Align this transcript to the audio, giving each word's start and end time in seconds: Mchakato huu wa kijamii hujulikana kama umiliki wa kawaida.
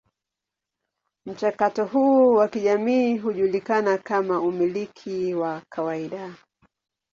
Mchakato 1.25 1.85
huu 1.85 2.33
wa 2.33 2.47
kijamii 2.47 3.17
hujulikana 3.17 3.97
kama 3.97 4.39
umiliki 4.41 5.33
wa 5.33 5.61
kawaida. 5.69 6.35